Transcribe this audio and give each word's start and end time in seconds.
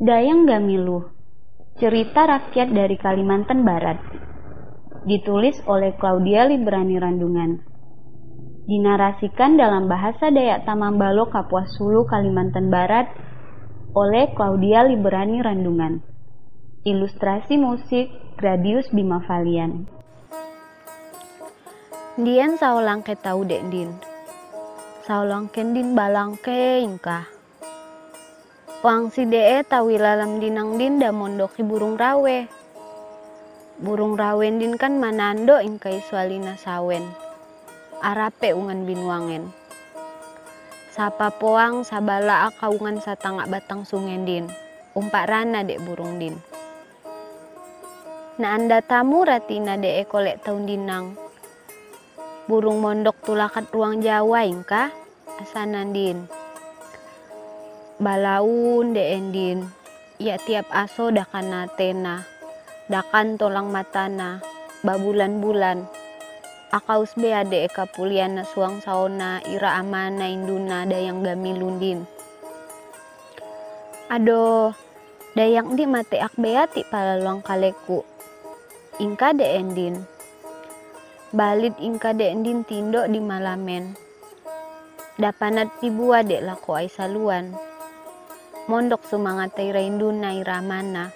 Dayang 0.00 0.48
Gamiluh, 0.48 1.12
cerita 1.76 2.24
rakyat 2.24 2.72
dari 2.72 2.96
Kalimantan 2.96 3.68
Barat. 3.68 4.00
Ditulis 5.04 5.60
oleh 5.68 5.92
Claudia 6.00 6.48
Librani 6.48 6.96
Randungan. 6.96 7.60
Dinarasikan 8.64 9.60
dalam 9.60 9.92
bahasa 9.92 10.32
Dayak 10.32 10.64
Tamambalo 10.64 11.28
Kapuas 11.28 11.68
Sulu 11.76 12.08
Kalimantan 12.08 12.72
Barat 12.72 13.12
oleh 13.92 14.32
Claudia 14.32 14.88
Librani 14.88 15.44
Randungan. 15.44 16.00
Ilustrasi 16.88 17.60
musik 17.60 18.08
Gradius 18.40 18.88
Bima 18.96 19.20
Valian. 19.28 19.84
Dian 22.16 22.56
saulang 22.56 23.04
ke 23.04 23.20
tau 23.20 23.44
dek 23.44 23.68
din. 23.68 23.92
Saulang 25.04 25.52
kendin 25.52 25.92
balang 25.92 26.40
ke 26.40 26.80
ingkah. 26.80 27.39
Wang 28.80 29.12
si 29.12 29.28
dee 29.28 29.60
tawi 29.60 30.00
lalam 30.00 30.40
dinang 30.40 30.80
din 30.80 30.96
da 30.96 31.12
mondoki 31.12 31.60
burung 31.60 32.00
rawe. 32.00 32.48
Burung 33.76 34.16
rawen 34.16 34.56
din 34.56 34.80
kan 34.80 34.96
manando 34.96 35.60
ingkai 35.60 36.00
sualina 36.00 36.56
sawen. 36.56 37.04
Arape 38.00 38.56
ungan 38.56 38.88
binwangen. 38.88 39.52
Sapa 40.96 41.28
poang 41.28 41.84
sabala 41.84 42.48
akaungan 42.48 43.04
satangak 43.04 43.52
batang 43.52 43.84
sungen 43.84 44.24
din. 44.24 44.48
Umpak 44.96 45.28
rana 45.28 45.60
dek 45.60 45.84
burung 45.84 46.16
din. 46.16 46.40
Na 48.40 48.56
anda 48.56 48.80
tamu 48.80 49.28
ratina 49.28 49.76
dee 49.76 50.08
kolek 50.08 50.40
taun 50.40 50.64
dinang. 50.64 51.20
Burung 52.48 52.80
mondok 52.80 53.20
tulakat 53.28 53.68
ruang 53.76 54.00
Jawa 54.00 54.48
ingkah 54.48 54.88
asanan 55.36 55.92
din 55.92 56.39
balaun 58.00 58.96
de 58.96 59.14
endin. 59.14 59.68
Ya 60.16 60.40
tiap 60.40 60.68
aso 60.72 61.12
dakan 61.12 61.52
natena 61.52 62.24
dakan 62.88 63.36
tolang 63.36 63.68
matana 63.68 64.40
babulan-bulan. 64.80 65.84
Akaus 66.72 67.12
be 67.14 67.36
ade 67.36 67.68
eka 67.68 67.84
puliana 67.84 68.48
suang 68.48 68.80
saona 68.80 69.44
ira 69.44 69.76
amana 69.76 70.26
induna 70.30 70.88
dayang 70.88 71.20
gamilundin 71.20 72.06
ado 74.10 74.74
dayang 75.38 75.78
di 75.78 75.86
mate 75.86 76.18
ak 76.18 76.34
beati 76.34 76.82
palaluang 76.90 77.46
kaleku. 77.46 78.02
Ingka 78.98 79.38
de 79.38 79.46
endin. 79.46 80.02
Balit 81.30 81.78
ingka 81.78 82.10
de 82.18 82.26
endin 82.26 82.66
tindo 82.66 83.06
di 83.06 83.22
malamen. 83.22 83.94
Dapanat 85.14 85.70
tibua 85.78 86.26
dek 86.26 86.42
lako 86.42 86.82
ay 86.82 86.90
saluan 86.90 87.69
mondok 88.70 89.02
sumangat 89.02 89.58
tay 89.58 89.74
rainduna 89.74 90.30
iramana. 90.38 91.10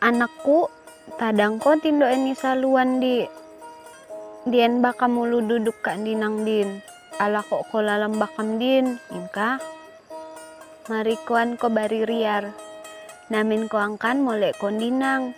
Anakku, 0.00 0.72
tadang 1.20 1.60
ko 1.60 1.76
tindo 1.76 2.08
ini 2.08 2.32
saluan 2.32 2.96
di 2.96 3.28
dien 4.48 4.80
baka 4.80 5.04
mulu 5.04 5.44
duduk 5.44 5.84
ka 5.84 6.00
dinang 6.00 6.48
din. 6.48 6.80
Ala 7.20 7.44
ko 7.44 7.60
ko 7.68 7.84
lalam 7.84 8.16
bakam 8.16 8.56
din, 8.56 8.96
inka. 9.12 9.60
Marikuan 10.88 11.60
ko 11.60 11.68
bari 11.68 12.08
riar. 12.08 12.48
Namin 13.28 13.68
ko 13.68 13.76
angkan 13.76 14.24
molek 14.24 14.56
kondinang. 14.56 15.36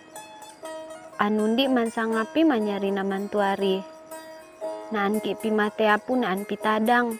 Anundi 1.18 1.66
mansangapi 1.66 2.46
manyari 2.46 2.94
naman 2.94 3.26
tuari. 3.26 3.82
Naan 4.94 5.18
ki 5.18 5.34
pimate 5.34 5.90
apu 5.90 6.14
naan 6.14 6.46
pitadang. 6.46 7.18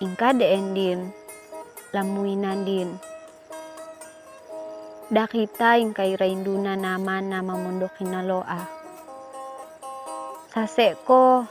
Ingka 0.00 0.32
de 0.32 0.48
endin 0.48 1.23
lamuinan 1.94 2.66
din. 2.66 2.90
Dakita 5.14 5.78
yung 5.78 5.94
kay 5.94 6.18
rainduna 6.18 6.74
naman 6.74 7.30
na 7.30 7.38
mamundokin 7.38 8.10
na 8.10 8.26
loa. 8.26 8.66
Sase 10.50 10.98
ko, 11.06 11.46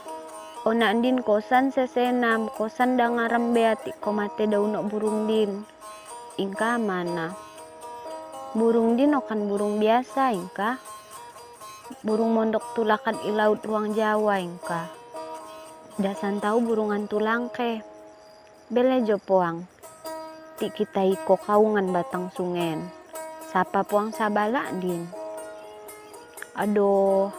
o 0.64 0.68
naan 0.76 1.00
din 1.00 1.24
kosan 1.24 1.72
sa 1.72 1.88
senam, 1.88 2.52
kosan 2.52 3.00
da 3.00 3.08
nga 3.08 3.24
rambeati 3.32 3.96
ko 4.04 4.12
daw 4.44 4.64
no 4.68 4.84
burung 4.84 5.24
din. 5.24 5.64
Ingka 6.36 6.76
mana. 6.76 7.32
Burung 8.52 9.00
din 9.00 9.16
o 9.16 9.24
kan 9.24 9.48
burung 9.48 9.80
biasa, 9.80 10.36
ingka. 10.36 10.76
Burung 12.04 12.36
mondok 12.36 12.76
tulakan 12.76 13.16
ilaut 13.24 13.64
ruang 13.64 13.96
Jawa, 13.96 14.44
ingka. 14.44 14.92
Dasan 15.96 16.36
tahu 16.42 16.68
burungan 16.68 17.08
tulangke. 17.08 17.80
Bele 18.68 19.04
jopoang 19.08 19.73
ti 20.54 20.70
kita 20.70 21.02
iko 21.02 21.34
kaungan 21.34 21.90
batang 21.90 22.30
sungen. 22.30 22.86
Sapa 23.50 23.82
puang 23.82 24.14
sabala 24.14 24.70
din. 24.78 25.06
Aduh, 26.54 27.34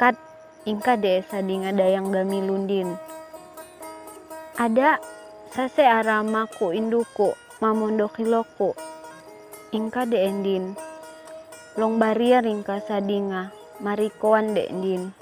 kat 0.00 0.16
ingka 0.64 0.96
desa 0.96 1.44
dinga 1.44 1.76
dayang 1.76 2.08
gamilundin. 2.08 2.96
Ada 4.56 5.00
sase 5.52 5.84
aramaku 5.84 6.72
induku 6.72 7.36
mamondo 7.60 8.08
kiloko. 8.08 8.72
Ingka 9.74 10.08
de 10.08 10.24
endin. 10.24 10.72
Long 11.76 12.00
baria 12.00 12.40
ringka 12.40 12.80
sadinga 12.80 13.52
marikoan 13.82 14.56
endin. 14.56 15.12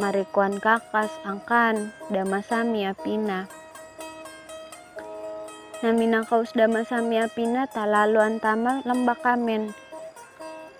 Marikoan 0.00 0.58
kakas 0.58 1.12
angkan 1.28 1.92
damasami 2.08 2.88
apina 2.88 3.59
namina 5.80 6.28
kaus 6.28 6.52
dama 6.52 6.84
sami 6.84 7.16
apina 7.16 7.64
talalu 7.64 8.20
antama 8.20 8.84
lembak 8.84 9.24
kamen 9.24 9.72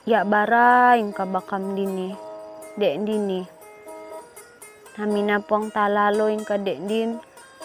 ya 0.05 0.29
bara 0.29 0.97
ingka 1.01 1.25
bakam 1.25 1.73
dini 1.73 2.13
dek 2.77 3.03
dini. 3.05 3.41
Namina 5.01 5.41
puang 5.41 5.73
talalo 5.73 6.29
ingka 6.29 6.61
dek 6.61 6.85
din 6.85 7.17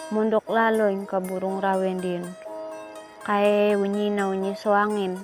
mondok 0.08 0.48
lalo 0.48 0.88
ingka 0.88 1.20
burung 1.20 1.60
rawen 1.60 2.00
din. 2.00 2.24
Kae 3.26 3.76
na 4.12 4.30
unyi 4.32 4.56
soangin. 4.56 5.20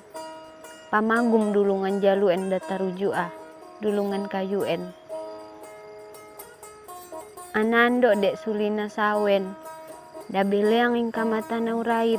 Pamagum 0.93 1.57
dulungan 1.57 2.05
jalu 2.05 2.29
en 2.29 2.53
datarujua 2.53 3.33
dulungan 3.81 4.29
kayu 4.29 4.63
en 4.69 4.93
anando 7.57 8.13
dek 8.13 8.37
sulina 8.37 8.93
sawen 8.93 9.57
Dabeleang 10.33 10.97
ingka 10.97 11.29
mata 11.29 11.61
na 11.61 11.77
urait. 11.77 12.17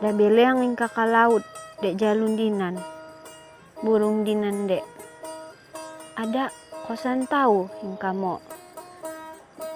Dabeleang 0.00 0.64
ingka 0.64 0.88
kalaut. 0.88 1.44
Dek 1.84 2.00
jalun 2.00 2.32
dinan. 2.32 2.80
Burung 3.84 4.24
dinan 4.24 4.64
dek. 4.64 4.80
Ada 6.16 6.48
kosan 6.88 7.28
tahu 7.28 7.68
ingka 7.84 8.16
mo. 8.16 8.40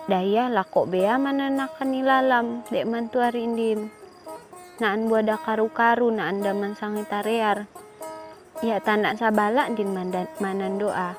Daya 0.09 0.49
lako 0.49 0.89
bea 0.89 1.21
mana 1.21 1.53
nakan 1.53 2.01
ilalam 2.01 2.65
dek 2.73 2.89
mantu 2.89 3.21
arindin. 3.21 3.93
Naan 4.81 5.13
buada 5.13 5.37
karu-karu 5.37 6.09
na 6.09 6.33
anda 6.33 6.57
mansangi 6.57 7.05
tarear. 7.05 7.69
Ya 8.65 8.81
tanak 8.81 9.21
sabala 9.21 9.69
din 9.77 9.93
manan 9.93 10.81
doa. 10.81 11.13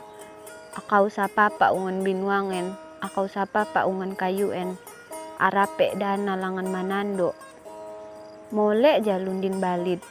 Akau 0.74 1.06
sapa 1.06 1.53
pa 1.53 1.69
ungan 1.69 2.02
binwangen. 2.02 2.74
Akau 2.98 3.30
sapa 3.30 3.69
pa 3.69 3.86
ungan 3.86 4.18
kayuen 4.18 4.88
arape 5.39 5.95
dan 5.95 6.27
nalangan 6.27 6.67
manando. 6.67 7.31
Molek 8.51 9.07
jalundin 9.07 9.63
balit. 9.63 10.03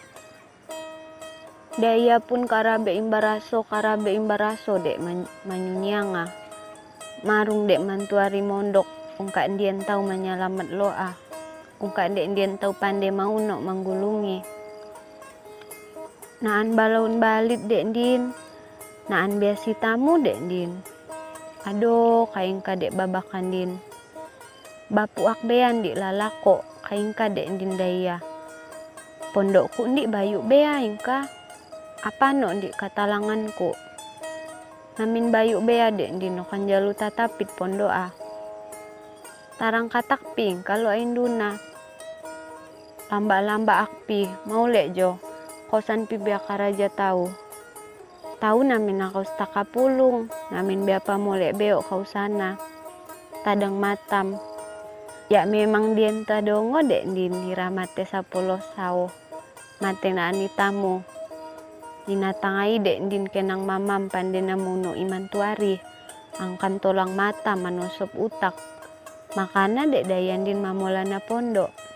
Daya 1.76 2.18
pun 2.18 2.48
karabe 2.48 2.96
imbaraso 2.96 3.62
karabe 3.62 4.16
imbaraso 4.16 4.80
dek 4.80 4.98
man, 4.98 5.28
manyunyanga. 5.44 6.32
Marung 7.28 7.68
dek 7.68 7.84
mantuari 7.84 8.40
mondok 8.40 8.88
ungka 9.20 9.44
ndien 9.46 9.84
tau 9.84 10.00
menyelamat 10.00 10.68
loa. 10.72 11.12
Ungka 11.78 12.08
dek 12.08 12.26
ndien 12.32 12.56
tau 12.56 12.72
pandai 12.72 13.12
mau 13.12 13.36
no 13.36 13.60
manggulungi. 13.60 14.40
Naan 16.40 16.72
balaun 16.72 17.20
balit 17.20 17.60
dek 17.69 17.92
ndin. 17.92 18.32
Naan 19.12 19.36
biasi 19.36 19.76
tamu 19.76 20.19
dek 20.24 20.40
ndin. 20.40 20.72
Aduh, 21.69 22.24
kain 22.32 22.64
kadek 22.64 22.96
babakan 22.96 23.52
din 23.52 23.70
bapu 24.88 25.29
akbean 25.29 25.85
di 25.85 25.93
lalako 25.93 26.64
kaingka 26.85 27.29
de 27.32 27.44
dindaya 27.56 28.20
pondokku 29.37 29.88
ndi 29.88 30.08
bayu 30.08 30.40
bea 30.44 30.81
ingka 30.81 31.29
apa 32.05 32.32
no 32.32 32.52
di 32.56 32.73
katalanganku 32.73 33.76
namin 34.96 35.29
bayu 35.29 35.61
bea 35.61 35.93
de 35.93 36.08
di 36.17 36.29
no 36.32 36.49
jalu 36.49 36.96
tatapit 36.96 37.49
pondoa 37.55 38.11
tarang 39.61 39.93
katak 39.93 40.23
ping 40.32 40.64
kalau 40.64 40.93
induna 40.93 41.56
lamba-lamba 43.08 43.88
akpi 43.88 44.29
mau 44.44 44.69
lek 44.69 44.93
jo. 44.93 45.17
Kosan 45.69 46.08
pi 46.08 46.17
biaka 46.17 46.56
raja 46.56 46.88
tahu 46.93 47.29
tahu 48.41 48.61
namin 48.64 49.05
aku 49.05 49.25
staka 49.25 49.64
pulung. 49.64 50.29
Namin 50.52 50.84
biapa 50.84 51.17
mau 51.17 51.37
lek 51.37 51.56
beok 51.56 51.88
kau 51.88 52.05
sana. 52.05 52.56
Tadang 53.44 53.76
matam 53.81 54.37
ya 55.28 55.44
memang 55.44 55.92
dienta 55.92 56.40
dongo 56.40 56.80
dek 56.80 57.04
din 57.12 57.48
hiramate 57.48 58.08
sapolo 58.08 58.60
sao. 58.76 59.12
Mate 59.78 60.10
na 60.10 60.32
ani 60.32 60.48
tamu. 60.52 61.04
Inatangai 62.08 62.80
dek 62.80 62.98
din 63.12 63.28
kenang 63.28 63.69
mamam 63.69 64.08
pandena 64.08 64.56
muno 64.56 64.96
iman 64.96 65.28
tuari. 65.28 65.76
Angkan 66.40 66.80
tolang 66.80 67.12
mata 67.12 67.52
manusop 67.54 68.12
utak. 68.16 68.56
Makana 69.36 69.84
dek 69.84 70.08
dayan 70.08 70.48
din 70.48 70.64
mamolana 70.64 71.20
pondok 71.20 71.88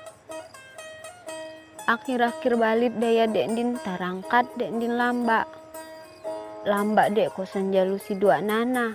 akhir-akhir 1.82 2.56
balik 2.56 2.94
daya 2.96 3.26
dek 3.26 3.58
din 3.58 3.74
tarangkat 3.82 4.46
dek 4.56 4.70
din 4.80 4.94
lamba. 4.94 5.44
Lamba 6.62 7.10
dek 7.10 7.34
kosan 7.34 7.74
jalu 7.74 7.98
si 7.98 8.14
dua 8.14 8.38
nana. 8.38 8.94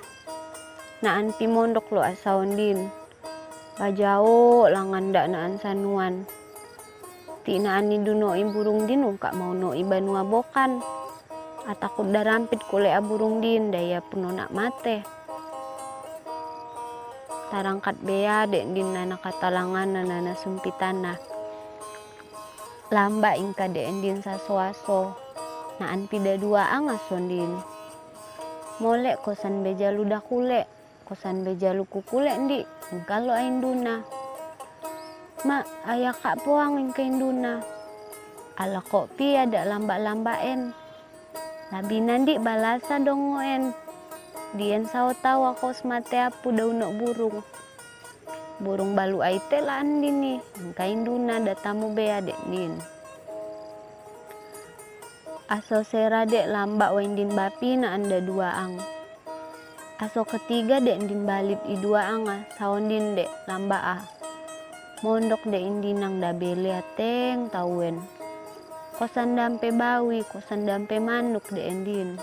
Naan 1.04 1.36
pi 1.36 1.46
mondok 1.46 1.92
lo 1.94 2.02
asaon 2.02 2.58
din 2.58 2.90
bajao 3.78 4.66
langan 4.66 5.14
dak 5.14 5.30
naan 5.30 5.62
sanuan. 5.62 6.26
Ti 7.46 7.62
naan 7.62 7.94
ni 7.94 8.02
duno 8.02 8.34
burung 8.50 8.90
din 8.90 9.06
kak 9.22 9.38
mau 9.38 9.54
no 9.54 9.78
ibanua 9.78 10.26
bokan 10.26 10.82
atakut 11.70 12.10
darampit 12.10 12.60
kule 12.66 12.90
aburung 12.90 13.38
din 13.40 13.70
daya 13.70 14.02
puno 14.02 14.34
nak 14.34 14.50
mate. 14.50 15.06
Tarangkat 17.54 18.02
bea 18.02 18.50
dek 18.50 18.66
din 18.74 18.92
nana 18.92 19.16
katalangan 19.22 19.94
nana 19.94 20.34
sumpitana 20.36 21.16
lamba 22.90 23.38
ingka 23.38 23.70
dek 23.70 23.88
din 24.02 24.20
saswaso 24.26 25.14
naan 25.78 26.10
pida 26.10 26.34
dua 26.36 26.66
angason 26.74 27.30
din 27.30 27.52
molek 28.82 29.22
kosan 29.22 29.62
beja 29.62 29.94
ludah 29.94 30.22
kule 30.26 30.66
kosan 31.06 31.46
beja 31.46 31.72
luku 31.78 32.02
kule 32.04 32.34
ndi 32.34 32.77
ingka 32.94 33.18
lo 33.24 33.34
induna 33.36 34.04
ma 35.46 35.64
ayah 35.88 36.16
kak 36.16 36.42
poang 36.44 36.80
ingka 36.82 37.04
induna 37.04 37.64
ala 38.58 38.82
kopi 38.82 39.38
ada 39.38 39.64
lamba-lambaen 39.68 40.88
Labi 41.68 42.00
nandi 42.00 42.40
balasa 42.40 42.96
dongoen. 42.96 43.76
Dian 44.56 44.88
sao 44.88 45.12
tahu 45.12 45.52
aku 45.52 45.76
smate 45.76 46.16
apu 46.16 46.56
daun 46.56 46.80
burung. 46.96 47.44
Burung 48.64 48.96
balu 48.96 49.20
aite 49.20 49.60
lah 49.60 49.84
andi 49.84 50.08
nih. 50.08 50.40
Kain 50.72 51.04
duna 51.04 51.44
datamu 51.44 51.92
be 51.92 52.08
adek 52.08 52.40
din. 52.48 52.72
Aso 55.52 55.84
sera 55.84 56.24
dek 56.24 56.48
lambak 56.48 56.96
wendin 56.96 57.36
bapi 57.36 57.76
na 57.76 57.92
anda 57.92 58.24
dua 58.24 58.56
ang. 58.56 58.80
Aso 59.98 60.22
ketiga 60.30 60.78
dek 60.78 61.10
din 61.10 61.26
balit 61.26 61.58
i 61.66 61.74
dua 61.82 62.14
ang 62.14 62.30
ah. 62.30 62.42
Saundin 62.54 63.18
dek 63.18 63.30
lambak 63.50 63.82
ah. 63.82 64.02
Mondok 65.02 65.42
dek 65.50 65.62
indinang 65.62 66.22
dabele 66.22 66.78
ateng 66.78 67.50
tawen 67.50 68.18
kosan 68.98 69.38
dampe 69.38 69.70
bawi 69.70 70.26
kosan 70.26 70.66
dampe 70.66 70.98
manuk 70.98 71.46
de 71.54 71.62
endin 71.62 72.18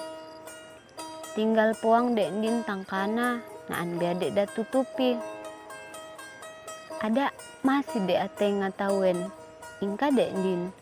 tinggal 1.39 1.71
puang 1.79 2.19
de 2.19 2.27
endin 2.27 2.67
tangkana 2.67 3.39
naan 3.71 3.95
biadek 3.95 4.35
dah 4.35 4.47
tutupi 4.51 5.15
ada 6.99 7.31
masih 7.63 8.03
de 8.11 8.19
ate 8.19 8.51
ngatawen 8.59 9.31
ingka 9.79 10.11
de 10.11 10.27
endin 10.35 10.75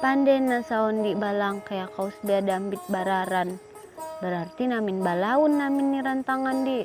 pandai 0.00 0.40
na 0.40 0.64
di 1.04 1.12
balang 1.12 1.60
kaya 1.60 1.84
kaus 1.92 2.16
bea 2.24 2.40
dambit 2.40 2.80
bararan 2.88 3.60
berarti 4.18 4.66
namin 4.66 5.02
balaun 5.02 5.58
namin 5.58 5.94
ni 5.94 6.00
rantangan 6.02 6.66
di 6.66 6.82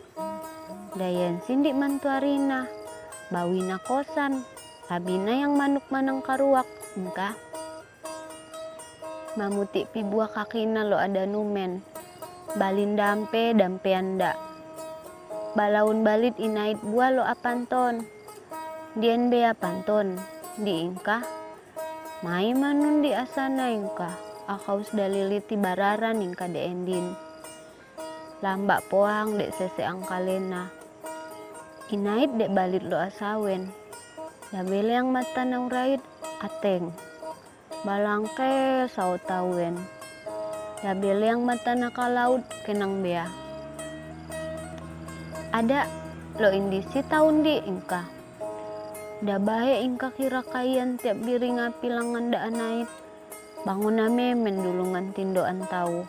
dayan 0.94 1.42
sindi 1.42 1.74
mantuarina 1.74 2.84
bawina 3.34 3.82
kosan. 3.82 4.46
Labina 4.94 5.34
yang 5.34 5.58
manuk 5.58 5.90
manang 5.90 6.22
karuak 6.22 6.70
engkah? 6.94 7.34
Mamuti 9.34 9.90
pi 9.90 10.06
buah 10.06 10.30
kakina 10.30 10.86
lo 10.86 11.02
ada 11.02 11.26
numen. 11.26 11.82
Balin 12.54 12.94
dampe 12.94 13.58
dampe 13.58 13.90
anda. 13.90 14.38
Balaun 15.58 16.06
balit 16.06 16.38
inait 16.38 16.78
buah 16.78 17.10
lo 17.10 17.26
apanton. 17.26 18.06
Dien 18.94 19.34
be 19.34 19.42
apanton 19.42 20.22
di 20.62 20.86
ingka 20.86 21.26
mai 22.22 22.54
manun 22.54 23.02
di 23.02 23.10
asana 23.10 23.74
ingka 23.74 24.33
akaus 24.50 24.92
daliliti 24.92 25.56
bararan 25.56 26.24
ingka 26.24 26.50
de 26.52 26.62
endin. 26.64 27.16
Lambak 28.44 28.84
poang 28.92 29.40
dek 29.40 29.56
sese 29.56 29.84
angkalena. 29.84 30.72
Inait 31.92 32.32
dek 32.36 32.52
balit 32.52 32.84
lo 32.84 33.00
asawen 33.00 33.72
labele 34.54 34.94
yang 34.94 35.10
mata 35.10 35.42
naurait 35.42 36.00
ateng. 36.40 36.94
Balangke 37.82 38.86
sau 38.94 39.18
tawen. 39.18 39.76
Labil 40.86 41.20
yang 41.26 41.42
mata 41.42 41.74
nakalaud 41.74 42.46
kenang 42.64 43.02
bea. 43.02 43.26
Ada 45.50 45.90
lo 46.38 46.50
indisi 46.54 47.02
tahun 47.06 47.42
di 47.42 47.62
ingka 47.66 48.14
da 49.24 49.40
bahe 49.40 49.88
ingka 49.88 50.12
kira 50.20 50.44
kayan 50.44 51.00
tiap 51.00 51.16
biri 51.24 51.56
ngapi 51.56 51.88
langan 51.88 52.36
da 52.36 52.44
anait 52.44 52.90
bangun 53.64 54.04
ame 54.04 54.36
mendulungan 54.36 55.16
tindoan 55.16 55.64
tahu 55.68 56.04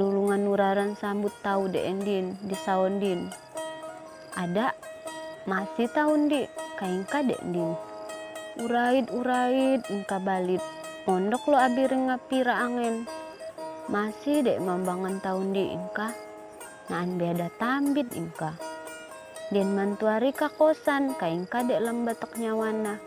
dulungan 0.00 0.48
nuraran 0.48 0.96
sambut 0.96 1.32
tahu 1.44 1.68
de 1.68 1.84
endin 1.84 2.36
di 2.44 2.56
saundin 2.56 3.28
ada 4.32 4.72
masih 5.48 5.88
tahun 5.90 6.28
di 6.28 6.44
kaingka 6.78 7.24
de 7.24 7.34
endin. 7.40 7.72
Urait-urait 8.58 9.82
ingka 9.90 10.18
balit. 10.22 10.62
Pondok 11.02 11.48
lo 11.48 11.56
abir 11.56 11.88
ngapira 11.88 12.68
angin 12.68 13.08
masih 13.88 14.44
dek 14.44 14.60
mambangan 14.60 15.16
tahun 15.24 15.56
di 15.56 15.72
ingka 15.72 16.12
naan 16.92 17.16
beda 17.16 17.48
tambit 17.56 18.04
ingka 18.12 18.52
dan 19.48 19.72
mantuari 19.72 20.28
ka 20.36 20.52
kosan 20.52 21.16
ka 21.16 21.24
ingka 21.24 21.64
dek 21.64 21.80
lembatak 21.80 22.36
nyawana 22.36 23.00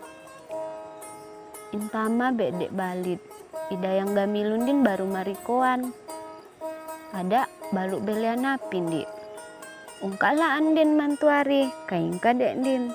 intama 1.72 2.32
be 2.36 2.52
dek 2.52 2.72
balit. 2.76 3.20
Ida 3.72 4.04
yang 4.04 4.12
gamilundin 4.16 4.84
baru 4.84 5.08
marikoan 5.08 5.96
ada 7.16 7.48
baluk 7.72 8.04
belian 8.04 8.44
napin 8.44 8.88
di 8.88 9.04
ungkala 10.04 10.60
anden 10.60 11.00
mantuari 11.00 11.72
ingka 11.92 12.32
dek 12.36 12.56
din. 12.64 12.92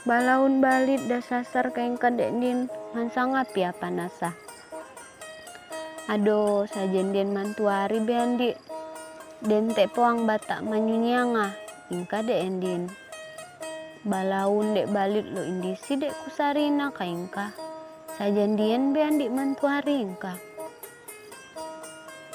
Balaun 0.00 0.64
balit 0.64 1.04
da 1.12 1.20
sasar 1.20 1.76
kain 1.76 2.00
kadek 2.00 2.32
din 2.40 2.72
mansang 2.96 3.36
api 3.36 3.68
apa 3.68 3.92
nasa 3.92 4.32
ado 6.08 6.64
sajen 6.66 7.12
den 7.12 7.36
mantuari 7.36 8.00
beandi 8.00 8.56
den 9.44 9.70
te 9.76 9.84
poang 9.86 10.24
batak 10.24 10.64
manyunyanga 10.64 11.52
ingka 11.92 12.24
de 12.24 12.34
endin 12.34 12.88
balaun 14.08 14.72
dek 14.72 14.88
balit 14.88 15.28
lo 15.30 15.44
indisi 15.44 16.00
dek 16.00 16.16
kusarina 16.24 16.88
kaingka 16.90 17.52
sajen 18.20 18.60
dien 18.60 18.92
beandi 18.92 19.32
mantuari 19.32 20.04
ingka 20.04 20.36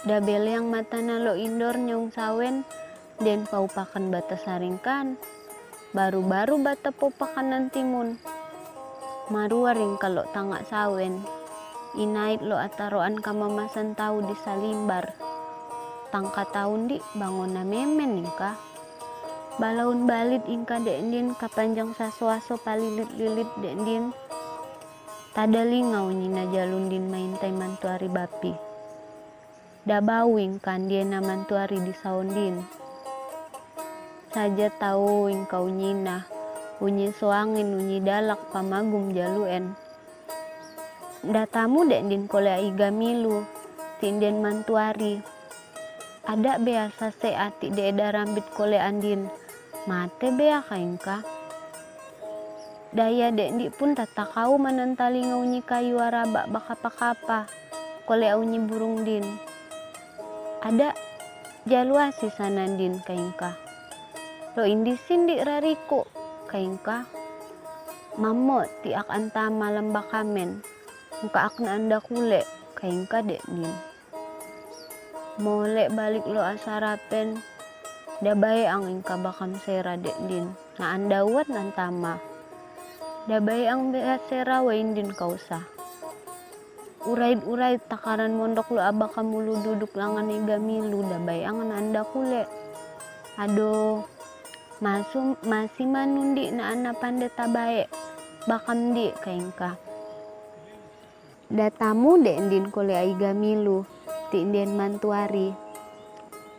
dabel 0.10 0.50
yang 0.50 0.74
matana 0.74 1.22
lo 1.22 1.38
indor 1.38 1.78
nyong 1.78 2.10
sawen 2.10 2.66
den 3.22 3.46
paupakan 3.46 4.10
batas 4.10 4.42
saringkan 4.50 5.22
baru-baru 5.96 6.60
bata 6.60 6.92
po 6.92 7.08
pakanan 7.08 7.72
timun. 7.72 8.20
Maruaring 9.32 9.96
kalau 9.96 10.28
tangak 10.36 10.68
sawen. 10.68 11.24
Inait 11.96 12.44
lo 12.44 12.60
ataroan 12.60 13.16
kamamasan 13.24 13.96
tau 13.96 14.20
di 14.20 14.36
salimbar. 14.44 15.16
Tangka 16.12 16.44
taun 16.52 16.92
di 16.92 17.00
bangun 17.16 17.56
memen 17.64 18.28
ingka. 18.28 18.60
Balaun 19.56 20.04
balit 20.04 20.44
ingka 20.52 20.84
dendin 20.84 21.32
kapanjang 21.32 21.96
saswaso 21.96 22.60
palilit-lilit 22.60 23.48
dendin. 23.64 24.12
Tada 25.36 25.68
lingau 25.68 26.16
nyina 26.16 26.48
jalundin 26.48 27.12
main 27.12 27.36
tay 27.36 27.52
mantuari 27.52 28.08
bapi. 28.08 28.56
Dabawing 29.84 30.64
kan 30.64 30.88
dia 30.88 31.04
na 31.04 31.20
mantuari 31.20 31.76
di 31.84 31.92
saundin. 31.92 32.64
Saja 34.32 34.72
tahu 34.72 35.28
engkau 35.28 35.68
nyina 35.68 36.24
unyi 36.80 37.12
soangin 37.12 37.68
unyi 37.76 38.00
dalak 38.00 38.48
pamagum 38.56 39.12
jaluen. 39.12 39.76
Datamu 41.20 41.84
dek 41.84 42.08
din 42.08 42.32
kole 42.32 42.56
iga 42.72 42.88
milu 42.88 43.44
tinden 44.00 44.40
mantuari. 44.40 45.20
Ada 46.32 46.64
biasa 46.64 47.12
se 47.12 47.36
ati 47.36 47.76
de 47.76 47.92
rambit 47.92 48.48
kole 48.56 48.80
andin 48.80 49.28
mate 49.84 50.32
bea 50.32 50.64
kaingka 50.64 51.35
daya 52.96 53.28
dek 53.36 53.60
di 53.60 53.68
pun 53.68 53.92
tata 53.92 54.24
kau 54.24 54.56
menentali 54.56 55.28
ngaunyi 55.28 55.62
kayu 55.68 56.00
araba 56.00 56.48
bakapa-kapa 56.48 57.46
kole 58.08 58.32
unyi 58.40 58.64
burung 58.64 59.04
din 59.04 59.28
ada 60.64 60.96
jaluasi 61.68 62.32
sanandin 62.32 63.04
kaingka 63.04 63.60
lo 64.56 64.64
indi 64.64 64.96
sindi 64.96 65.36
kain 66.48 66.80
ka, 66.80 67.04
mammo 68.16 68.64
ti 68.80 68.96
ak 68.96 69.12
anta 69.12 69.52
malamba 69.52 70.00
kamen 70.08 70.64
Engka 71.24 71.48
akna 71.48 71.80
anda 71.80 72.04
kule 72.04 72.44
kaingka 72.76 73.24
din. 73.24 73.72
Mole 75.40 75.88
balik 75.96 76.28
lo 76.28 76.44
asarapen 76.44 77.40
da 78.20 78.36
bae 78.36 78.68
ang 78.68 78.92
ingka 78.92 79.16
bakam 79.24 79.56
sera 79.64 79.96
dek 79.96 80.16
din. 80.28 80.52
Na 80.76 80.92
anda 80.92 81.24
wat 81.24 81.48
nantama. 81.48 82.20
Da 83.26 83.42
bae 83.42 83.66
ang 83.66 83.90
sera 84.30 84.62
wain 84.62 84.94
din 84.94 85.10
kausa. 85.10 85.66
Urait-urait 87.06 87.82
takaran 87.86 88.34
mondok 88.34 88.74
lo 88.74 88.82
aba 88.82 89.10
kamulu 89.10 89.62
duduk 89.62 89.94
langan 89.98 90.30
iga 90.30 90.58
milu 90.62 91.06
da 91.06 91.18
bae 91.22 91.42
ang 91.46 91.70
anda 91.70 92.02
kule. 92.06 92.46
Aduh, 93.36 94.06
masum 94.84 95.40
masih 95.48 95.88
manundi 95.88 96.52
na 96.52 96.76
ana 96.76 96.92
pande 96.92 97.32
tabae 97.32 97.88
bakam 98.44 98.92
di 98.92 99.08
kaingka 99.24 99.80
datamu 101.48 102.20
de 102.20 102.36
ndin 102.44 102.68
kole 102.68 102.92
aiga 102.92 103.32
milu 103.32 103.88
ti 104.36 104.44
ndien 104.44 104.76
mantuari 104.76 105.56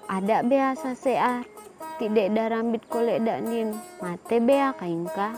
ada 0.09 0.41
biasa 0.41 0.97
sea 0.97 1.45
ti 2.01 2.09
dek 2.09 2.33
darambit 2.33 2.89
kole 2.89 3.21
dak 3.21 3.45
ndin 3.45 3.77
mate 4.01 4.41
bea 4.41 4.73
kaingka 4.73 5.37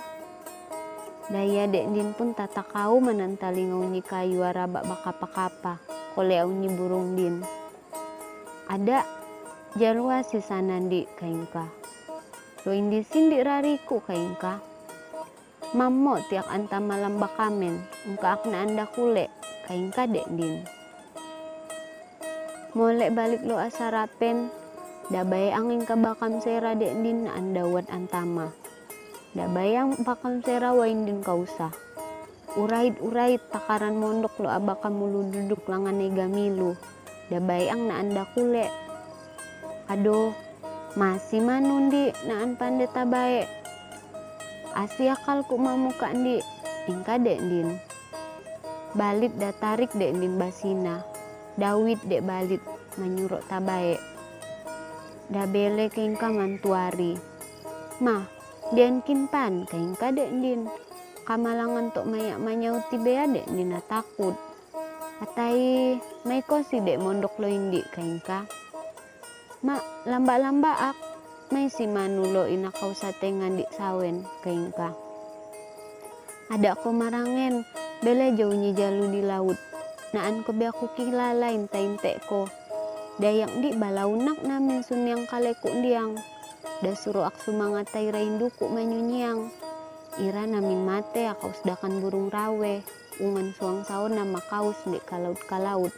daya 1.28 1.68
dek 1.68 1.84
ndin 1.92 2.16
pun 2.16 2.32
tata 2.32 2.64
kau 2.64 2.98
menantali 2.98 3.68
ngaunyi 3.68 4.00
kayu 4.00 4.44
araba 4.44 4.80
bakapa-kapa 4.84 5.76
kole 6.16 6.36
aunyi 6.40 6.68
burung 6.72 7.16
din 7.16 7.44
ada 8.68 9.04
jalua 9.76 10.24
si 10.24 10.40
sanandi 10.40 11.04
kaingka 11.20 11.68
lo 12.64 12.72
indi 12.72 13.04
sindi 13.04 13.40
rariku 13.44 14.00
kaingka 14.04 14.68
Mammo 15.68 16.16
tiak 16.32 16.48
anta 16.48 16.80
malam 16.80 17.20
bakamen, 17.20 17.76
engka 18.08 18.40
akna 18.40 18.64
anda 18.64 18.88
kule, 18.88 19.28
kaingka 19.68 20.08
dek 20.08 20.24
din. 20.32 20.64
Molek 22.72 23.12
balik 23.12 23.44
lo 23.44 23.60
asarapen, 23.60 24.48
dabai 25.12 25.52
angin 25.52 25.84
ka 25.84 25.92
bakam 25.92 26.40
sera 26.40 26.72
dek 26.72 27.04
din 27.04 27.28
na 27.28 27.36
anda 27.36 27.68
wat 27.68 27.84
antama. 27.92 28.48
Dabai 29.38 29.78
ang 29.78 29.94
bakam 30.02 30.42
sera 30.42 30.74
wain 30.74 31.06
din 31.06 31.22
kausa. 31.22 31.70
Urait-urait 32.58 33.38
takaran 33.54 33.94
mondok 33.94 34.34
lo 34.42 34.50
abaka 34.50 34.90
mulu 34.90 35.30
duduk 35.30 35.62
langan 35.70 35.94
nega 35.94 36.26
milu. 36.26 36.74
Dabai 37.30 37.70
ang 37.70 37.86
na 37.86 38.02
anda 38.02 38.26
kule. 38.34 38.66
Aduh, 39.86 40.34
masih 40.98 41.38
manundi 41.44 42.10
naan 42.26 42.58
pande 42.58 42.90
tabae 42.90 43.46
Asia 44.74 45.14
ku 45.46 45.54
mamuka 45.54 46.10
di 46.10 46.42
ingka 46.90 47.22
dek 47.22 47.38
din 47.38 47.76
balit 48.98 49.30
da 49.38 49.54
tarik 49.54 49.94
dek 49.94 50.16
din 50.16 50.34
basina 50.40 51.06
Dawid 51.54 52.02
dek 52.08 52.26
balit 52.26 52.62
menyuruh 52.98 53.44
tabae 53.46 53.94
da 55.28 55.44
bele 55.46 55.86
kingka 55.92 56.32
mantuari 56.32 57.14
ma 58.00 58.37
den 58.74 59.00
kinpan 59.06 59.64
kingka 59.68 60.12
dek 60.12 60.30
din 60.42 60.68
kamalangan 61.24 61.92
tok 61.94 62.08
mayak 62.08 62.40
manyauti 62.40 62.96
bea 63.00 63.24
dek 63.24 63.48
din 63.48 63.72
takut 63.88 64.36
atai 65.24 65.96
may 66.28 66.40
si 66.68 66.76
dek 66.80 67.00
mondok 67.00 67.34
lo 67.40 67.48
indi 67.48 67.80
kingka 67.94 68.44
ma 69.64 69.74
lamba-lamba 70.06 70.94
ak 70.94 70.96
may 71.48 71.72
si 71.72 71.88
Manulo 71.88 72.44
inakaw 72.44 72.92
sa 72.92 73.08
tengan 73.08 73.56
di 73.56 73.64
sawen 73.72 74.20
kaingka. 74.44 74.92
Ada 76.52 76.76
ko 76.76 76.92
marangen, 76.92 77.64
bela 78.04 78.28
jauh 78.36 78.52
jalu 78.52 79.04
di 79.08 79.24
laut. 79.24 79.56
Naan 80.12 80.44
ko 80.44 80.52
be 80.52 80.68
aku 80.68 80.92
kilala 80.92 81.48
inte 81.48 82.20
ko. 82.28 82.44
Dayang 83.16 83.64
di 83.64 83.72
balaunak 83.72 84.44
namin 84.44 84.84
sunyang 84.84 85.24
kaleku 85.24 85.72
diang. 85.80 86.20
Da 86.78 86.94
suruh 86.94 87.26
ak 87.26 87.42
sumangatay 87.42 88.10
duku 88.38 88.70
manyunyang. 88.70 89.50
Ira 90.18 90.46
namin 90.46 90.82
mate 90.86 91.26
akaw 91.26 91.50
sedakan 91.54 92.02
burung 92.02 92.30
rawe. 92.30 92.82
Ungan 93.18 93.50
suang 93.54 93.82
saon 93.82 94.14
na 94.14 94.22
makaus 94.22 94.78
di 94.86 94.98
kalaut-kalaut 95.02 95.90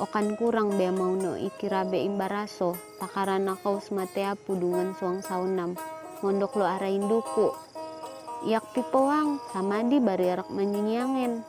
okan 0.00 0.32
kurang 0.40 0.80
be 0.80 0.88
mau 0.88 1.12
no 1.12 1.36
ikirabe 1.36 2.00
imbaraso. 2.00 2.78
Takarana 3.02 3.58
kau 3.60 3.82
smatea 3.82 4.32
pudungan 4.38 4.96
suang 4.96 5.20
saunam 5.20 5.74
mondok 6.20 6.60
lo 6.60 6.68
arain 6.68 7.08
duku 7.08 7.48
yak 8.44 8.76
pipoang 8.76 9.40
sama 9.56 9.80
di 9.88 9.96
bari 9.96 10.28
arak 10.28 10.52
menyinyangen 10.52 11.40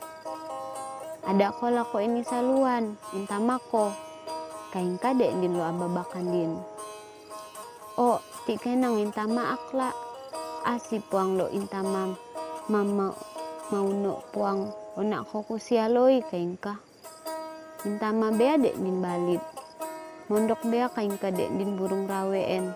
ada 1.28 1.52
ko 1.52 1.68
lako 1.68 2.00
ini 2.00 2.24
saluan 2.24 2.96
intamako 3.12 3.92
kain 4.72 4.96
kade 4.96 5.28
din 5.28 5.60
lo 5.60 5.64
ababakan 5.68 6.24
din 6.24 6.52
oh 8.00 8.16
ti 8.44 8.54
kenang 8.58 8.98
intama 8.98 9.54
akla 9.54 9.90
asi 10.66 10.98
puang 10.98 11.38
lo 11.38 11.46
intama 11.50 12.14
mama 12.70 13.14
mau 13.70 13.88
no 13.88 14.22
puang 14.30 14.70
onak 14.98 15.26
ko 15.30 15.42
kusialoi 15.46 16.22
kain 16.30 16.54
ka 16.58 16.78
Intama 17.82 18.30
bea 18.30 18.54
dek 18.54 18.78
din 18.78 19.02
balit. 19.02 19.42
Mondok 20.30 20.62
bea 20.70 20.86
kain 20.86 21.18
kadek 21.18 21.50
din 21.58 21.74
burung 21.74 22.06
raween. 22.06 22.70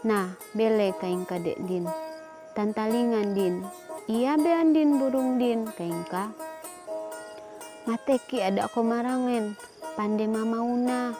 Nah, 0.00 0.32
bele 0.56 0.96
kain 0.96 1.28
kadek 1.28 1.60
din. 1.68 1.84
Tantalingan 2.56 3.36
din. 3.36 3.60
Iya 4.08 4.40
bean 4.40 4.72
din 4.72 4.96
burung 4.96 5.36
din 5.36 5.68
kain 5.76 6.08
ka. 6.08 6.32
Mateki 7.84 8.40
ada 8.40 8.64
ko 8.72 8.80
marangen. 8.80 9.60
Pande 9.92 10.24
mamauna. 10.24 11.12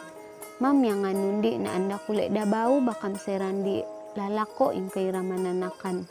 Mam 0.60 0.84
yang 0.84 1.08
nganundi 1.08 1.56
na 1.56 1.72
anda 1.72 1.96
kulek 2.04 2.36
da 2.36 2.44
bau 2.44 2.84
bakam 2.84 3.16
serandi 3.16 3.80
lalako 4.12 4.76
ing 4.76 4.92
kairamanakan. 4.92 6.04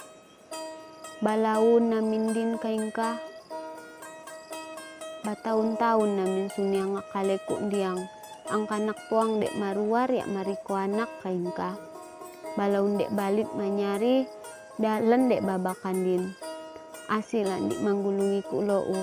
Balaun 1.21 1.93
namin 1.93 2.33
din 2.33 2.57
kain 2.57 2.89
ka 2.89 3.21
Bataun-taun 5.21 6.17
namin 6.17 6.49
sunyang 6.49 6.97
kaleku 7.13 7.61
diang 7.69 8.01
ang 8.49 8.65
kanak 8.65 8.97
puang 9.05 9.37
dek 9.37 9.53
maruar 9.53 10.09
ya 10.09 10.25
mariko 10.25 10.73
anak 10.73 11.13
kain 11.21 11.45
ka. 11.53 11.77
Balaun 12.57 12.97
dek 12.97 13.13
balit 13.13 13.45
manyari 13.53 14.25
dalan 14.81 15.29
dek 15.29 15.45
babakan 15.45 15.97
din. 16.01 16.23
Asilan 17.05 17.69
di 17.69 17.77
manggulungi 17.85 18.41
ku 18.49 18.65
lou. 18.65 18.97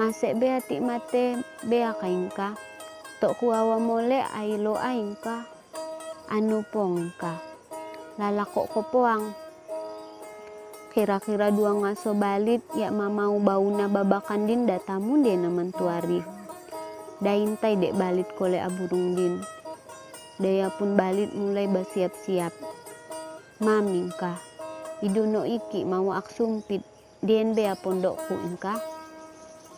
Masek 0.00 0.40
bea 0.40 0.64
ti 0.64 0.80
mate 0.80 1.44
bea 1.68 1.92
kain 1.92 2.32
ka. 2.32 2.56
Tok 3.18 3.34
kuawa 3.42 3.82
mole 3.82 4.22
ay 4.22 4.62
lo 4.62 4.78
aing 4.78 5.18
ka. 5.18 5.42
Anu 6.30 6.62
pong 6.70 7.10
ka. 7.18 7.34
Lalako 8.14 8.70
ko 8.70 8.80
puang 8.86 9.34
kira-kira 10.94 11.50
dua 11.54 11.74
ngaso 11.74 12.14
balit 12.14 12.62
ya 12.74 12.90
mamau 12.90 13.38
bauna 13.38 13.86
babakan 13.86 14.50
din 14.50 14.66
datamu 14.66 15.22
de 15.22 15.38
naman 15.38 15.70
tuari 15.70 16.18
daintai 17.22 17.78
dek 17.78 17.94
balit 17.94 18.26
kole 18.38 18.58
aburung 18.58 19.18
din. 19.18 19.42
Daya 20.38 20.70
pun 20.70 20.94
balit 20.94 21.34
mulai 21.34 21.66
bersiap-siap. 21.66 22.54
Mamingka 23.58 24.38
iduno 25.02 25.42
iki 25.42 25.82
mau 25.82 26.14
ak 26.14 26.30
sumpit. 26.30 26.86
Dien 27.18 27.50
bea 27.50 27.74
pondokku 27.74 28.30
ingka 28.46 28.78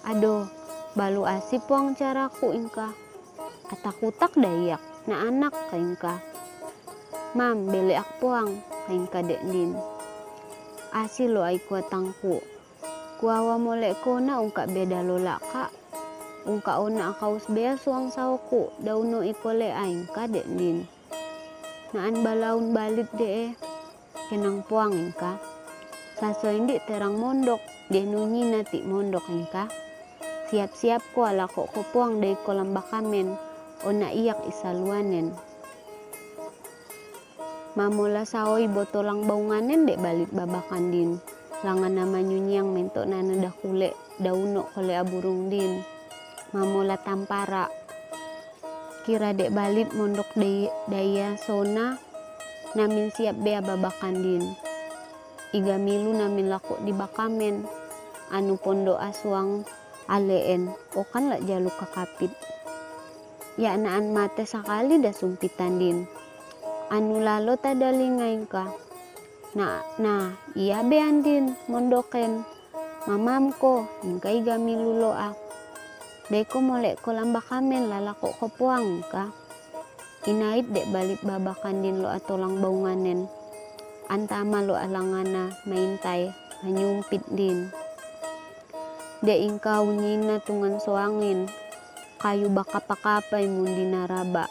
aduh 0.05 0.45
balu 0.93 1.25
asip 1.25 1.65
puang 1.65 1.97
caraku 1.97 2.53
ingka 2.53 2.93
atakutak 3.71 4.35
dayak 4.35 4.83
na 5.07 5.31
anak 5.31 5.55
ka 5.71 5.79
ingka 5.79 6.15
mam 7.39 7.71
bele 7.71 7.95
ak 7.95 8.11
puang 8.19 8.51
ka 8.87 8.91
ingka 8.91 9.23
dek 9.23 9.43
din 9.47 9.73
asilo 10.91 11.47
ay 11.47 11.63
kuatangku. 11.63 12.43
Kuawa 13.21 13.61
mole 13.61 13.95
ko 14.03 14.19
na 14.19 14.43
ungka 14.43 14.67
beda 14.67 15.05
lola 15.07 15.39
ka. 15.39 15.71
Ungka 16.49 16.81
ona 16.81 17.13
akaus 17.13 17.47
bea 17.53 17.77
suang 17.77 18.09
sauku 18.09 18.73
dauno 18.81 19.21
ikole 19.23 19.69
aing 19.71 20.09
ka 20.11 20.27
de 20.27 20.43
din. 20.57 20.89
Naan 21.93 22.25
balaun 22.25 22.73
balit 22.75 23.11
de 23.15 23.29
e. 23.29 23.47
Kenang 24.31 24.63
puang 24.67 24.95
ingka. 24.95 25.37
Saso 26.19 26.49
indi 26.49 26.81
terang 26.89 27.19
mondok 27.21 27.61
de 27.93 28.01
nunyi 28.03 28.51
nati 28.51 28.81
mondok 28.83 29.27
ingka. 29.29 29.69
Siap-siap 30.51 31.15
ko 31.15 31.29
ala 31.31 31.47
ko 31.47 31.71
ko 31.71 31.85
puang 31.93 32.19
de 32.19 32.35
kolam 32.43 32.75
bakamen. 32.75 33.50
Ona 33.81 34.13
iyak 34.13 34.45
isaluanen. 34.45 35.33
Mamula 37.81 38.29
saoi 38.29 38.69
botolang 38.69 39.25
baunganen 39.25 39.89
dek 39.89 39.97
balik 40.05 40.29
babakan 40.37 40.93
din. 40.93 41.11
Langan 41.65 41.97
nama 41.97 42.21
nyunyang 42.21 42.69
mentok 42.77 43.09
nana 43.09 43.41
dah 43.41 43.55
kule 43.57 43.97
dauno 44.21 44.69
kole 44.77 44.93
aburung 44.93 45.49
din. 45.49 45.81
Mamula 46.53 47.01
tampara. 47.01 47.73
Kira 49.09 49.33
dek 49.33 49.49
balik 49.49 49.97
mondok 49.97 50.29
daya 50.93 51.41
sona 51.41 51.97
namin 52.77 53.09
siap 53.17 53.41
bea 53.41 53.65
babakan 53.65 54.21
din. 54.21 54.45
Iga 55.57 55.81
milu 55.81 56.13
namin 56.13 56.53
laku 56.53 56.77
di 56.85 56.93
bakamen. 56.93 57.65
Anu 58.29 58.61
pondok 58.61 59.01
asuang 59.01 59.65
aleen. 60.05 60.69
O 61.01 61.01
kan 61.09 61.33
la 61.33 61.41
jaluk 61.41 61.81
kakapit 61.81 62.29
ya 63.61 63.77
naan 63.77 64.17
mate 64.17 64.49
sakali 64.49 64.97
da 65.05 65.13
sumpitan 65.13 65.77
din 65.77 66.09
anu 66.89 67.21
lalo 67.21 67.61
tadalingay 67.61 68.41
ka 68.49 68.65
na 69.53 69.85
na 70.01 70.33
iya 70.57 70.81
be 70.81 70.97
andin 70.97 71.53
mondoken 71.69 72.41
mamam 73.05 73.53
ko 73.53 73.85
ingkay 74.01 74.41
gamilulo 74.41 75.13
ak 75.13 75.51
Deko 76.31 76.63
molek 76.63 77.03
ko 77.03 77.11
lamba 77.11 77.43
kamen 77.43 77.91
lalako 77.91 78.31
ko 78.39 78.47
puang 78.55 79.03
ka. 79.11 79.35
Inait 80.31 80.63
dek 80.71 80.87
balik 80.95 81.19
babakan 81.27 81.83
din 81.83 81.99
lo 81.99 82.07
atolang 82.07 82.63
baunganen. 82.63 83.27
Antama 84.07 84.63
lo 84.63 84.79
alangana 84.79 85.51
maintay 85.67 86.31
hanyumpit 86.63 87.27
din. 87.35 87.75
De 89.27 89.43
ingkau 89.43 89.91
nyina 89.91 90.39
tungan 90.47 90.79
soangin. 90.79 91.51
Kayu 92.21 92.53
baka 92.53 92.85
pakapay 92.85 93.49
mundi 93.49 93.89
naraba. 93.89 94.47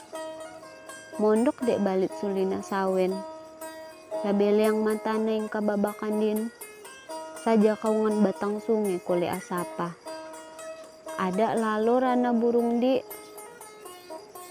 Mondok 1.22 1.62
dek 1.62 1.80
balik 1.86 2.10
sulina 2.18 2.66
sawen. 2.66 3.14
Labele 4.26 4.68
yang 4.68 4.82
mata 4.82 5.16
na 5.16 5.38
yung 5.38 5.48
kababakan 5.48 6.18
din. 6.18 6.40
Saja 7.46 7.78
kaungan 7.78 8.26
batang 8.26 8.60
sungai 8.60 9.00
kule 9.00 9.30
asapa 9.32 9.96
ada 11.20 11.52
lalu 11.52 12.00
rana 12.00 12.32
burung 12.32 12.80
di 12.80 12.96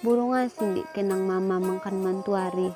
burung 0.05 0.37
asin 0.37 0.77
di 0.77 0.85
kenang 0.93 1.25
mama 1.25 1.57
makan 1.57 1.97
mantuari 2.05 2.69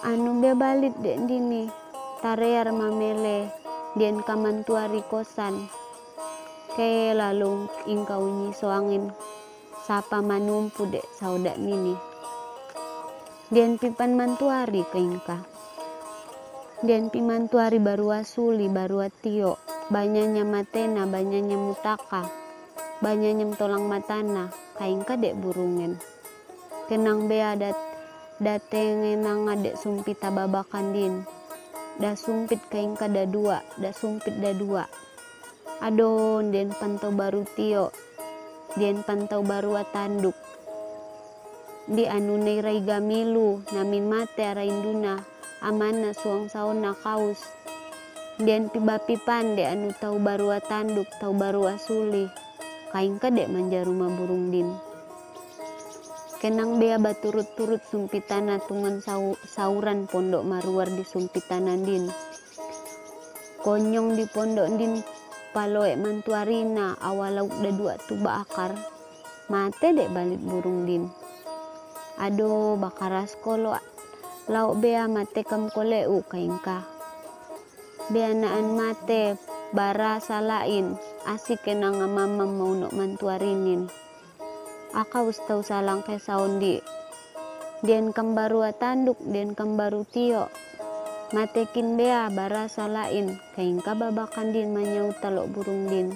anu 0.00 0.40
be 0.40 0.56
balit 0.56 0.96
dek 1.04 1.20
dini 1.28 1.68
tarear 2.24 2.72
mamele 2.72 3.52
dien 3.92 4.24
kamantuari 4.24 5.04
kosan 5.04 5.68
ke 6.76 7.16
lalu 7.16 7.64
ingkau 7.88 8.28
nyi 8.28 8.52
soangin 8.52 9.08
sapa 9.88 10.20
manumpu 10.20 10.84
dek 10.84 11.08
saudak 11.16 11.56
nini 11.56 11.96
dien 13.48 13.80
pipan 13.80 14.12
mantuari 14.12 14.84
ke 14.84 15.00
ingka 15.00 15.56
dien 16.84 17.08
pimantuari 17.08 17.80
baru 17.80 18.20
asuli 18.20 18.68
baru 18.68 19.08
atio. 19.08 19.56
Banyaknya 19.88 20.44
matena 20.44 21.08
banyaknya 21.08 21.56
mutaka. 21.56 22.28
Banyaknya 23.00 23.54
tolang 23.56 23.88
matana. 23.88 24.52
Kain 24.76 25.00
kadek 25.00 25.38
burungen. 25.40 25.96
Kenang 26.90 27.32
be 27.32 27.40
adat 27.40 27.78
dateng 28.42 29.08
nang 29.24 29.48
adek 29.48 29.78
sumpit 29.80 30.20
babakan 30.20 30.92
din. 30.92 31.14
Da 31.96 32.12
sumpit 32.12 32.60
kain 32.68 32.92
kada 32.92 33.24
dua 33.24 33.64
da 33.80 33.88
sumpit 33.96 34.36
da 34.36 34.52
dua 34.52 34.84
adon 35.82 36.52
den 36.52 36.72
pantau 36.76 37.12
baru 37.12 37.42
tio 37.56 37.92
den 38.76 39.00
pantau 39.02 39.40
baru 39.40 39.80
atanduk 39.80 40.36
di 41.90 42.04
anu 42.04 42.38
rai 42.40 42.80
gamilu 42.84 43.64
namin 43.72 44.08
mate 44.08 44.42
arainduna 44.42 45.20
amana 45.60 46.16
suang 46.16 46.48
sauna 46.52 46.92
kaus 46.92 47.40
Dian 48.36 48.68
piba-pipan 48.68 49.56
de 49.56 49.64
anu 49.64 49.96
tau 49.96 50.20
baru 50.20 50.52
tanduk 50.60 51.08
tau 51.16 51.32
baru 51.32 51.72
asuli 51.72 52.28
kain 52.92 53.16
dek 53.16 53.48
manja 53.48 53.80
rumah 53.80 54.12
burung 54.12 54.52
din. 54.52 54.68
Kenang 56.36 56.76
bea 56.76 57.00
baturut-turut 57.00 57.80
sumpitana 57.88 58.60
tungan 58.60 59.00
sau, 59.00 59.40
sauran 59.48 60.04
pondok 60.04 60.44
maruar 60.44 60.84
di 60.84 61.00
sumpitanan 61.00 61.80
din. 61.80 62.12
Konyong 63.64 64.20
di 64.20 64.28
pondok 64.28 64.68
din 64.76 65.00
paloe 65.56 65.96
mantuarina 65.96 67.00
awalau 67.00 67.48
da 67.48 67.72
dua 67.72 67.96
tuba 68.04 68.44
akar 68.44 68.76
mate 69.48 69.88
dek 69.96 70.12
balik 70.12 70.42
burung 70.44 70.84
din. 70.84 71.08
Ado 72.20 72.76
bakaras 72.76 73.40
kolo 73.40 73.72
lauk 74.52 74.84
bea 74.84 75.08
mate 75.08 75.40
kam 75.48 75.72
koleu 75.72 76.20
kaingka 76.28 76.84
bianaan 78.12 78.76
mate 78.76 79.40
bara 79.72 80.20
salain. 80.20 81.00
Asik 81.24 81.64
kenang 81.64 82.04
mama 82.04 82.44
mau 82.44 82.76
nuk 82.76 82.92
mantuarinin 82.92 83.88
aka 84.94 85.26
ustau 85.26 85.60
salang 85.66 86.06
ke 86.06 86.22
saundi 86.22 86.78
den 87.82 88.14
kembaru 88.14 88.62
tanduk 88.78 89.18
den 89.26 89.58
kembaru 89.58 90.06
tio 90.06 90.46
matekin 91.34 91.98
bea 91.98 92.30
bara 92.30 92.70
salain 92.70 93.34
kain 93.58 93.82
babakan 93.82 94.54
din 94.54 94.70
manyau 94.70 95.10
talok 95.18 95.50
burung 95.50 95.90
din. 95.90 96.14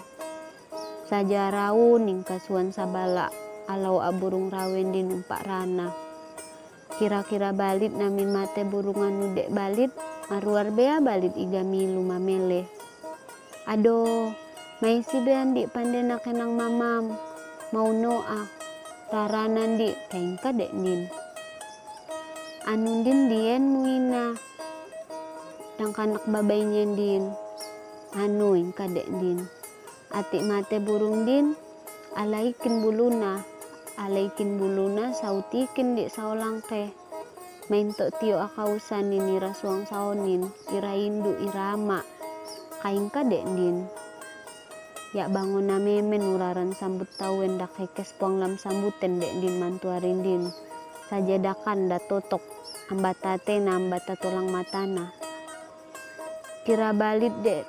Saja 1.10 1.50
raun 1.50 2.06
ning 2.06 2.22
kasuan 2.22 2.70
sabala 2.70 3.34
alau 3.66 3.98
aburung 3.98 4.54
rawen 4.54 4.94
din 4.94 5.10
umpak 5.10 5.42
rana. 5.42 5.90
Kira-kira 6.94 7.50
balit 7.50 7.90
namin 7.90 8.30
mate 8.30 8.62
burungan 8.62 9.18
nudek 9.18 9.50
balit 9.50 9.90
maruar 10.30 10.70
bea 10.70 11.02
balit 11.02 11.34
iga 11.34 11.66
milu 11.66 12.06
mamele. 12.06 12.70
Ado 13.66 14.30
mai 14.78 15.02
si 15.02 15.18
bean 15.26 15.58
di 15.58 15.66
mamam 15.66 17.18
mau 17.74 17.90
noa 17.90 18.46
raranan 19.10 19.74
di 19.74 19.90
kain 20.06 20.38
dek 20.38 20.70
anu 22.70 23.02
din 23.02 23.26
dien 23.26 23.62
muina 23.66 24.49
yang 25.80 25.96
kanak 25.96 26.20
babainya 26.28 26.84
din. 26.92 27.32
Anu 28.12 28.52
ing 28.52 28.76
kadek 28.76 29.08
din. 29.08 29.48
Atik 30.12 30.44
mate 30.44 30.76
burung 30.76 31.24
din. 31.24 31.56
Alaikin 32.12 32.84
buluna. 32.84 33.40
Alaikin 33.96 34.60
buluna 34.60 35.16
sautikin 35.16 35.96
di 35.96 36.12
saulang 36.12 36.60
teh. 36.60 36.92
Mento 37.70 38.10
tio 38.18 38.42
akausan 38.42 39.14
ni 39.14 39.22
nira 39.22 39.54
suang 39.54 39.86
saonin, 39.86 40.42
ira 40.74 40.90
indu 40.98 41.38
irama, 41.38 42.02
kain 42.82 43.06
dek 43.06 43.46
din. 43.54 43.86
Ya 45.14 45.30
bangun 45.30 45.70
memen 45.78 46.34
uraran 46.34 46.74
sambut 46.74 47.06
tawen 47.14 47.62
dak 47.62 47.70
kekes 47.78 48.18
puang 48.18 48.42
lam 48.42 48.58
sambuten 48.58 49.22
dek 49.22 49.38
din 49.38 49.62
mantuarin 49.62 50.18
din. 50.18 50.42
Sajadakan 51.14 51.86
da 51.86 52.02
totok, 52.02 52.42
ambatate 52.90 53.62
na 53.62 53.78
ambata 53.78 54.18
tulang 54.18 54.50
matana. 54.50 55.29
Kira 56.62 56.92
balit 56.92 57.32
dek, 57.40 57.64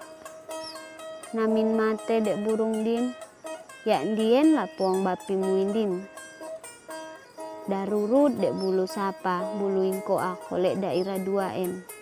namin 1.32 1.74
mate 1.80 2.20
dek 2.20 2.44
burung 2.44 2.84
din, 2.84 3.16
ya 3.88 4.04
dien 4.04 4.54
lah 4.54 4.68
puang 4.76 5.02
bapi 5.02 5.34
muindin 5.40 6.04
darurut 7.72 8.36
dek 8.36 8.52
bulu 8.52 8.84
sapa. 8.84 9.48
Bulu 9.56 9.88
ingko 9.88 10.20
aku 10.20 10.60
lek 10.60 10.84
daerah 10.84 11.18
2N 11.18 12.02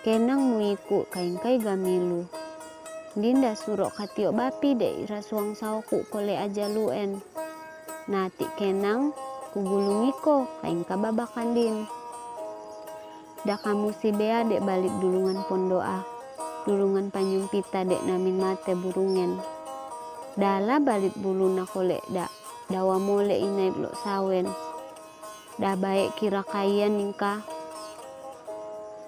kenang 0.00 0.56
muiku 0.56 1.04
kain 1.12 1.36
kai 1.36 1.60
gamilu 1.60 2.24
dinda 3.12 3.52
surok 3.52 4.00
katio 4.00 4.32
bapi 4.32 4.72
daerah 4.72 5.20
suang 5.20 5.52
sauku 5.52 6.08
kole 6.08 6.40
aja 6.40 6.72
luen 6.72 7.20
nati 8.08 8.48
kenang 8.56 9.12
kugulungiko 9.52 10.48
kain 10.64 10.88
kababakan 10.88 11.52
din 11.52 11.84
da 13.44 13.56
kamu 13.56 13.96
si 13.96 14.12
bea 14.12 14.44
dek 14.44 14.60
balik 14.60 14.92
dulungan 15.00 15.40
pondoa 15.48 16.04
dulungan 16.68 17.08
panyumpita 17.08 17.88
dek 17.88 18.04
namin 18.04 18.36
mate 18.36 18.76
burungen. 18.76 19.40
Dala 20.36 20.76
balik 20.78 21.16
bulu 21.16 21.48
nakolek 21.48 22.04
dak 22.12 22.28
dawa 22.68 23.00
mole 23.00 23.32
inai 23.32 23.72
blok 23.72 23.96
sawen. 24.04 24.46
Dah 25.56 25.76
baik 25.76 26.16
kira 26.20 26.44
kayan 26.44 27.00
ningka 27.00 27.40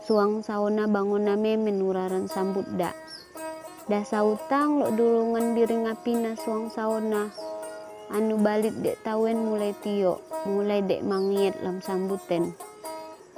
suang 0.04 0.42
sauna 0.42 0.88
bangun 0.88 1.28
name 1.28 1.60
menuraran 1.60 2.26
sambut 2.26 2.66
da. 2.74 2.92
Dah 3.86 4.04
sautang 4.04 4.80
lo 4.80 4.88
dulungan 4.92 5.52
biring 5.52 5.92
apina 5.92 6.34
suang 6.40 6.72
sauna 6.72 7.28
anu 8.12 8.40
balik 8.40 8.76
dek 8.80 9.00
tawen 9.04 9.44
mulai 9.44 9.72
tio 9.80 10.20
mulai 10.44 10.84
dek 10.84 11.00
mangiet 11.00 11.56
lam 11.64 11.80
sambuten 11.80 12.52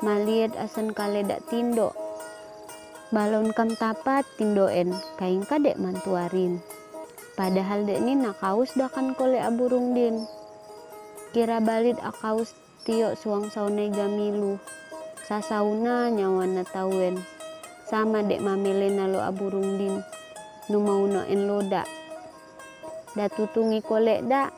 maliet 0.03 0.51
asan 0.59 0.91
kale 0.97 1.23
dak 1.23 1.45
tindo 1.47 1.93
balon 3.15 3.53
kam 3.53 3.71
tapat 3.79 4.27
tindoen 4.35 4.91
kain 5.21 5.45
dek 5.47 5.79
mantuarin 5.79 6.59
Padahal 7.35 7.83
dek 7.83 7.99
ni 7.99 8.15
nakaus 8.15 8.79
dakan 8.79 9.11
kole 9.19 9.43
aburung 9.43 9.91
din. 9.91 10.23
Kira 11.35 11.59
balit 11.59 11.99
akaus 11.99 12.55
tio 12.87 13.19
suang 13.19 13.51
saunai 13.51 13.91
gamilu. 13.91 14.55
Sasauna 15.27 16.15
nyawa 16.15 16.47
na 16.47 16.63
tawen. 16.63 17.19
Sama 17.91 18.23
dek 18.23 18.39
mamile 18.39 18.87
nalo 18.95 19.19
aburung 19.19 19.83
din. 19.83 19.99
Numauno 20.71 21.27
en 21.27 21.51
loda. 21.51 21.83
Da 23.19 23.27
tutungi 23.27 23.83
kole 23.83 24.23
da. 24.23 24.55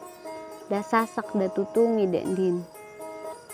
Da 0.69 0.85
sasak 0.85 1.33
da 1.33 1.49
tutungi 1.49 2.05
dek 2.13 2.29
din. 2.37 2.61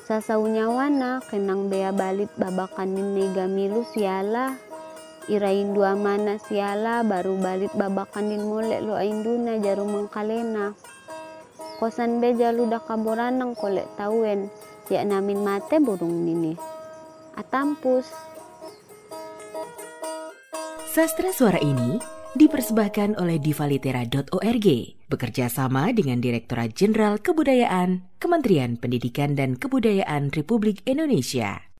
Sasau 0.02 0.50
nyawana 0.50 1.22
kenang 1.30 1.70
bea 1.70 1.94
balit 1.94 2.26
babakan 2.34 2.98
din 2.98 3.30
gamilu 3.30 3.86
siala. 3.86 4.58
irain 5.30 5.70
dua 5.70 5.94
mana 5.94 6.42
siala 6.42 7.06
baru 7.06 7.38
balik 7.38 7.70
babakan 7.78 8.34
din 8.34 8.42
mulek 8.42 8.82
lo 8.82 8.98
induna 8.98 9.62
jarum 9.62 9.94
mengkalena. 9.94 10.74
Kosan 11.78 12.18
beja 12.18 12.50
lu 12.50 12.66
dah 12.66 12.82
kaboranang 12.82 13.54
kolek 13.54 13.86
tawen 13.94 14.50
ya 14.90 15.06
namin 15.06 15.38
mate 15.46 15.78
burung 15.78 16.26
nini. 16.26 16.58
Atampus. 17.38 18.10
Sastra 20.90 21.30
suara 21.30 21.62
ini 21.62 22.21
dipersembahkan 22.36 23.16
oleh 23.16 23.40
divalitera.org 23.40 24.68
bekerja 25.08 25.48
sama 25.48 25.92
dengan 25.96 26.20
Direktorat 26.20 26.72
Jenderal 26.76 27.20
Kebudayaan 27.20 28.06
Kementerian 28.20 28.76
Pendidikan 28.76 29.36
dan 29.36 29.56
Kebudayaan 29.56 30.32
Republik 30.32 30.80
Indonesia. 30.84 31.71